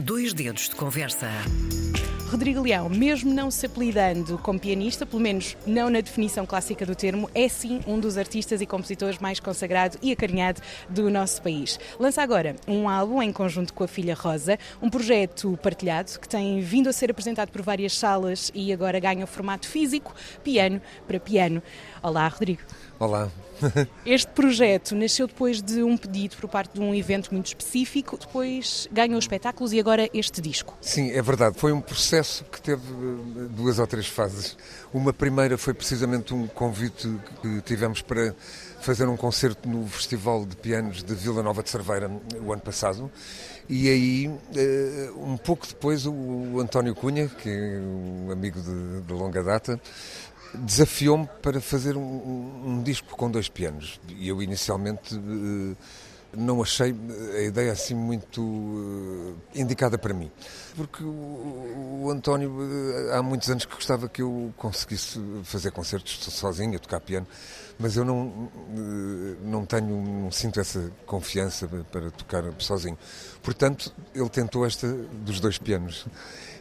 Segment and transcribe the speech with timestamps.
[0.00, 1.28] Dois dedos de conversa.
[2.30, 6.94] Rodrigo Leão, mesmo não se apelidando como pianista, pelo menos não na definição clássica do
[6.94, 10.60] termo, é sim um dos artistas e compositores mais consagrado e acarinhado
[10.90, 11.80] do nosso país.
[11.98, 16.60] Lança agora um álbum em conjunto com a filha Rosa, um projeto partilhado que tem
[16.60, 20.14] vindo a ser apresentado por várias salas e agora ganha o formato físico,
[20.44, 21.62] piano para piano.
[22.02, 22.60] Olá, Rodrigo.
[22.98, 23.30] Olá.
[24.04, 28.88] Este projeto nasceu depois de um pedido por parte de um evento muito específico, depois
[28.92, 30.76] ganhou espetáculos e agora este disco.
[30.80, 31.58] Sim, é verdade.
[31.58, 32.17] Foi um processo
[32.50, 34.56] que teve eh, duas ou três fases.
[34.92, 37.08] Uma primeira foi precisamente um convite
[37.42, 38.34] que tivemos para
[38.80, 42.10] fazer um concerto no Festival de Pianos de Vila Nova de Cerveira
[42.40, 43.10] o ano passado.
[43.68, 49.12] E aí, eh, um pouco depois, o António Cunha, que é um amigo de, de
[49.12, 49.80] longa data,
[50.54, 54.00] desafiou-me para fazer um, um, disco com dois pianos.
[54.08, 55.14] E eu inicialmente
[56.36, 56.94] não achei
[57.36, 60.30] a ideia assim muito uh, indicada para mim.
[60.76, 66.78] Porque o, António uh, há muitos anos que gostava que eu conseguisse fazer concertos sozinho,
[66.78, 67.26] tocar piano,
[67.78, 68.50] mas eu não,
[69.44, 72.98] não tenho, não sinto essa confiança para tocar sozinho.
[73.42, 76.06] Portanto, ele tentou esta dos dois pianos.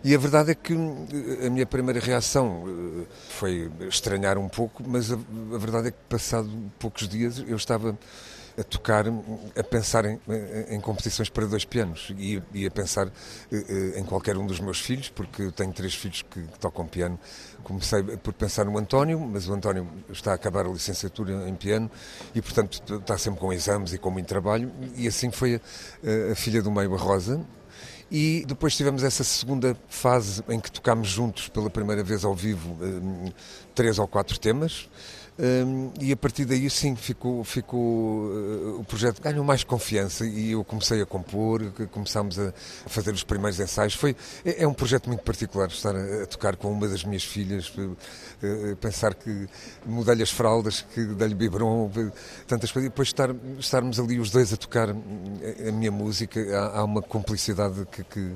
[0.03, 5.11] E a verdade é que a minha primeira reação eh, foi estranhar um pouco, mas
[5.11, 6.47] a, a verdade é que, passado
[6.77, 7.97] poucos dias, eu estava
[8.57, 10.19] a tocar, a pensar em,
[10.69, 13.07] em composições para dois pianos e, e, a pensar
[13.51, 17.19] eh, em qualquer um dos meus filhos, porque tenho três filhos que, que, tocam piano.
[17.63, 21.89] Comecei por pensar no António, mas o António está a acabar a licenciatura em piano
[22.33, 24.71] e, portanto, está sempre com exames e com muito trabalho.
[24.95, 27.45] E assim foi a, a filha do meio, a Rosa,
[28.09, 32.77] e depois tivemos essa segunda fase em que tocámos juntos pela primeira vez ao vivo
[32.81, 33.33] eh,
[33.75, 34.89] três ou quatro temas.
[35.39, 40.51] Um, e a partir daí, sim, ficou, ficou uh, o projeto ganhou mais confiança e
[40.51, 42.47] eu comecei a compor, começámos a,
[42.85, 43.93] a fazer os primeiros ensaios.
[43.93, 47.23] Foi, é, é, um projeto muito particular estar a, a tocar com uma das minhas
[47.23, 49.47] filhas, uh, pensar que
[49.85, 51.91] mudei-lhe as fraldas, que dei-lhe biberon,
[52.47, 53.29] tantas coisas, e depois estar,
[53.59, 58.31] estarmos ali os dois a tocar a, minha música, há, há uma cumplicidade que, que,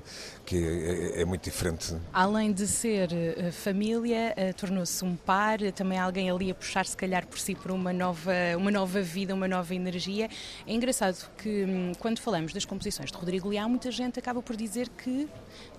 [0.46, 1.96] que é, é, é, muito diferente.
[2.14, 3.10] Além de ser
[3.52, 7.92] família, tornou-se um par, também alguém ali a puxar se calhar por si por uma
[7.92, 10.30] nova, uma nova vida, uma nova energia.
[10.68, 14.56] É engraçado que hum, quando falamos das composições de Rodrigo Leão, muita gente acaba por
[14.56, 15.28] dizer que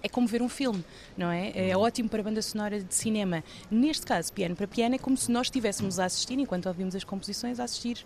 [0.02, 0.84] é como ver um filme,
[1.16, 1.70] não é?
[1.70, 3.44] É ótimo para banda sonora de cinema.
[3.70, 7.04] Neste caso, piano para piano, é como se nós estivéssemos a assistir, enquanto ouvimos as
[7.04, 8.04] composições, a assistir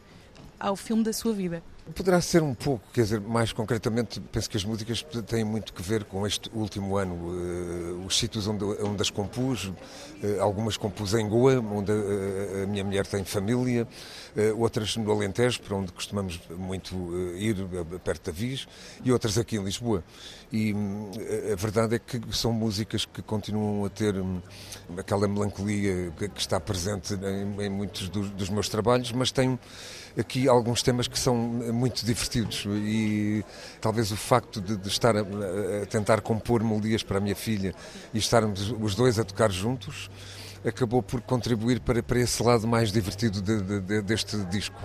[0.58, 1.62] ao filme da sua vida.
[1.94, 5.80] Poderá ser um pouco, quer dizer, mais concretamente, penso que as músicas têm muito que
[5.80, 7.14] ver com este último ano.
[7.14, 9.74] Uh, os sítios onde, onde as compus, uh,
[10.41, 13.86] algumas compus em Goa, onde a, a minha mulher tem família,
[14.58, 16.94] outras no Alentejo, para onde costumamos muito
[17.36, 17.56] ir,
[18.03, 18.66] perto da Viz,
[19.04, 20.03] e outras aqui em Lisboa.
[20.53, 21.10] E hum,
[21.53, 24.41] a verdade é que são músicas que continuam a ter hum,
[24.98, 29.58] aquela melancolia que, está presente em, muitos dos, dos meus trabalhos, mas tem
[30.18, 31.36] aqui alguns temas que são
[31.76, 33.44] muito divertidos e
[33.81, 37.75] talvez o facto de, de estar a, a, tentar compor melodias para a minha filha
[38.12, 40.10] e estarmos os dois a tocar juntos
[40.65, 44.81] acabou por contribuir para, para esse lado mais divertido de, de, deste disco.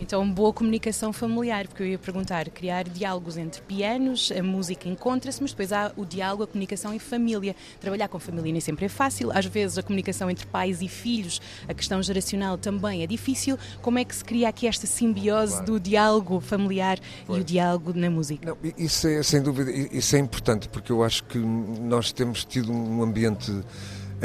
[0.00, 5.40] Então, boa comunicação familiar, porque eu ia perguntar, criar diálogos entre pianos, a música encontra-se,
[5.40, 7.54] mas depois há o diálogo, a comunicação em família.
[7.80, 11.40] Trabalhar com família nem sempre é fácil, às vezes a comunicação entre pais e filhos,
[11.68, 13.58] a questão geracional também é difícil.
[13.80, 15.66] Como é que se cria aqui esta simbiose claro.
[15.66, 17.38] do diálogo familiar pois.
[17.38, 18.46] e o diálogo na música?
[18.46, 22.72] Não, isso é, sem dúvida, isso é importante, porque eu acho que nós temos tido
[22.72, 23.52] um ambiente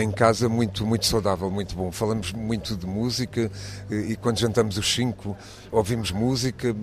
[0.02, 1.92] em casa muito, muito saudável, muito bom.
[1.92, 3.52] Falamos muito de música
[3.90, 5.36] e quando jantamos os cinco
[5.72, 6.76] ouvimos música,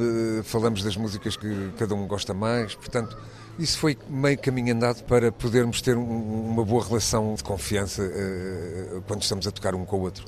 [0.44, 3.16] falamos das músicas que cada um gosta mais, portanto
[3.58, 9.22] isso foi meio caminho andado para podermos ter uma boa relação de confiança eh, quando
[9.22, 10.26] estamos a tocar um com o outro.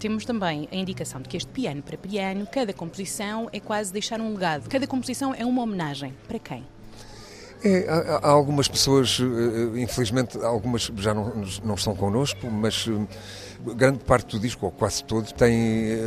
[0.00, 4.20] Temos também a indicação de que este piano para piano, cada composição é quase deixar
[4.20, 4.68] um legado.
[4.68, 6.12] Cada composição é uma homenagem.
[6.26, 6.64] Para quem?
[7.62, 12.86] É, há, há, algumas pessoas, eh, eh, infelizmente, algumas já não, não estão connosco, mas
[12.88, 15.98] eh, grande parte do disco, ou quase todo, tem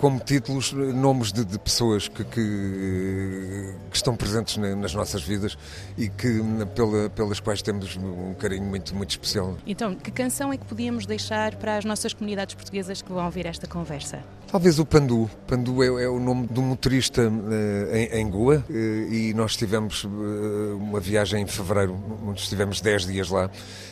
[0.00, 5.56] como títulos nomes de, de pessoas que, que, que, estão presentes nas nossas vidas
[5.96, 6.40] e que,
[6.74, 9.56] pela, pelas quais temos um carinho muito, muito especial.
[9.64, 13.46] Então, que canção é que podíamos deixar para as nossas comunidades portuguesas que vão ouvir
[13.46, 14.18] esta conversa?
[14.50, 15.30] Talvez o Pandu.
[15.46, 17.22] Pandu é, é o nome de um motorista
[17.92, 20.04] em, em, Goa e nós tivemos
[20.80, 23.50] uma viagem em fevereiro, onde estivemos 10 dias lá.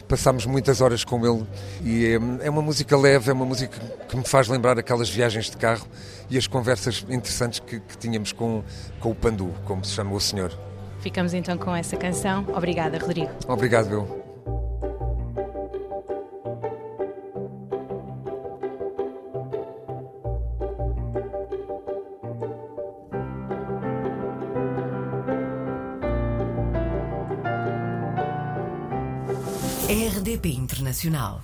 [0.08, 1.46] Passámos muitas horas com ele
[1.85, 5.50] e é, é uma música leve, é uma música que me faz lembrar aquelas viagens
[5.50, 5.87] de carro
[6.31, 8.62] e as conversas interessantes que, que tínhamos com,
[9.00, 10.52] com o Pandu, como se chama o senhor.
[11.00, 12.44] Ficamos então com essa canção.
[12.55, 13.31] Obrigada, Rodrigo.
[13.46, 14.18] Obrigado, eu.
[29.88, 31.40] RDP Internacional.